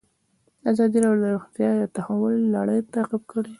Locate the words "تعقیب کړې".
2.93-3.49